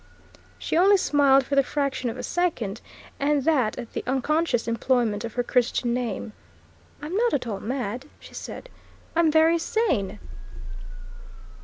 She 0.57 0.75
only 0.75 0.97
smiled 0.97 1.45
for 1.45 1.53
the 1.53 1.61
fraction 1.61 2.09
of 2.09 2.17
a 2.17 2.23
second, 2.23 2.81
and 3.19 3.43
that 3.43 3.77
at 3.77 3.93
the 3.93 4.03
unconscious 4.07 4.67
employment 4.67 5.23
of 5.23 5.35
her 5.35 5.43
Christian 5.43 5.93
name. 5.93 6.33
"I'm 7.03 7.15
not 7.15 7.35
at 7.35 7.45
all 7.45 7.59
mad," 7.59 8.07
she 8.19 8.33
said. 8.33 8.67
"I 9.15 9.19
am 9.19 9.29
very 9.29 9.59
sane." 9.59 10.17